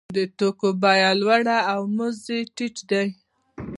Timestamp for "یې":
2.33-2.39